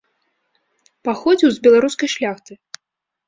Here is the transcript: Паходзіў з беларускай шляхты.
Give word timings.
Паходзіў 1.09 1.49
з 1.57 1.63
беларускай 1.67 2.09
шляхты. 2.15 2.53